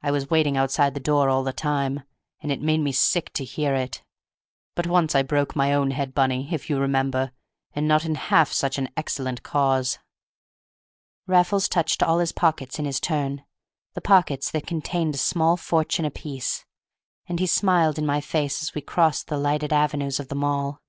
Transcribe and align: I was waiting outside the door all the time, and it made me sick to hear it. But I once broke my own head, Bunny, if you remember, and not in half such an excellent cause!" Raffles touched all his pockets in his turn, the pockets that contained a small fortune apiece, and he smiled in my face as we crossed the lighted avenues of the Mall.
I 0.00 0.12
was 0.12 0.30
waiting 0.30 0.56
outside 0.56 0.94
the 0.94 1.00
door 1.00 1.28
all 1.28 1.42
the 1.42 1.52
time, 1.52 2.04
and 2.40 2.52
it 2.52 2.62
made 2.62 2.78
me 2.78 2.92
sick 2.92 3.32
to 3.32 3.44
hear 3.44 3.74
it. 3.74 4.04
But 4.76 4.86
I 4.86 4.90
once 4.90 5.20
broke 5.26 5.56
my 5.56 5.74
own 5.74 5.90
head, 5.90 6.14
Bunny, 6.14 6.48
if 6.54 6.70
you 6.70 6.78
remember, 6.78 7.32
and 7.72 7.88
not 7.88 8.04
in 8.04 8.14
half 8.14 8.52
such 8.52 8.78
an 8.78 8.88
excellent 8.96 9.42
cause!" 9.42 9.98
Raffles 11.26 11.68
touched 11.68 12.00
all 12.00 12.20
his 12.20 12.30
pockets 12.30 12.78
in 12.78 12.84
his 12.84 13.00
turn, 13.00 13.44
the 13.94 14.00
pockets 14.00 14.52
that 14.52 14.68
contained 14.68 15.16
a 15.16 15.18
small 15.18 15.56
fortune 15.56 16.04
apiece, 16.04 16.64
and 17.26 17.40
he 17.40 17.46
smiled 17.48 17.98
in 17.98 18.06
my 18.06 18.20
face 18.20 18.62
as 18.62 18.72
we 18.72 18.80
crossed 18.82 19.26
the 19.26 19.36
lighted 19.36 19.72
avenues 19.72 20.20
of 20.20 20.28
the 20.28 20.36
Mall. 20.36 20.80